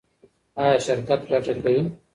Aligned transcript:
ایا 0.59 0.75
شرکت 0.85 1.19
ګټه 1.29 1.53
کوي؟ 1.63 1.81